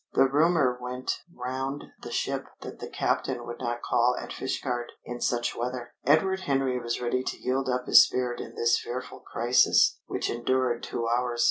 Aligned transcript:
The 0.13 0.25
rumour 0.27 0.79
went 0.81 1.19
round 1.31 1.83
the 2.01 2.09
ship 2.11 2.47
that 2.61 2.79
the 2.79 2.89
captain 2.89 3.45
would 3.45 3.59
not 3.59 3.83
call 3.83 4.15
at 4.19 4.33
Fishguard 4.33 4.91
in 5.05 5.21
such 5.21 5.55
weather. 5.55 5.93
Edward 6.07 6.39
Henry 6.39 6.79
was 6.79 6.99
ready 6.99 7.21
to 7.21 7.37
yield 7.39 7.69
up 7.69 7.85
his 7.85 8.03
spirit 8.07 8.39
in 8.41 8.55
this 8.55 8.79
fearful 8.79 9.19
crisis, 9.19 9.99
which 10.07 10.27
endured 10.31 10.81
two 10.81 11.07
hours. 11.07 11.39